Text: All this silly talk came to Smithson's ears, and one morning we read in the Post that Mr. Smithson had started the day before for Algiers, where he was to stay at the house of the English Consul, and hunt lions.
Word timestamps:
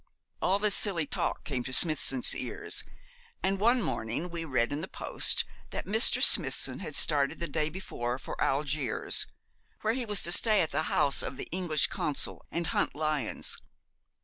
All 0.41 0.57
this 0.57 0.73
silly 0.73 1.05
talk 1.05 1.43
came 1.43 1.63
to 1.63 1.71
Smithson's 1.71 2.33
ears, 2.33 2.83
and 3.43 3.59
one 3.59 3.83
morning 3.83 4.29
we 4.31 4.45
read 4.45 4.71
in 4.71 4.81
the 4.81 4.87
Post 4.87 5.45
that 5.69 5.85
Mr. 5.85 6.23
Smithson 6.23 6.79
had 6.79 6.95
started 6.95 7.39
the 7.39 7.47
day 7.47 7.69
before 7.69 8.17
for 8.17 8.35
Algiers, 8.43 9.27
where 9.81 9.93
he 9.93 10.07
was 10.07 10.23
to 10.23 10.31
stay 10.31 10.61
at 10.61 10.71
the 10.71 10.89
house 10.89 11.21
of 11.21 11.37
the 11.37 11.45
English 11.51 11.85
Consul, 11.85 12.43
and 12.49 12.65
hunt 12.65 12.95
lions. 12.95 13.59